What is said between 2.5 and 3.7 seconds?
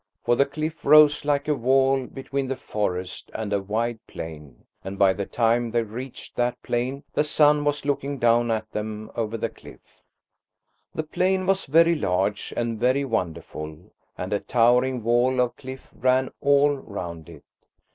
forest and a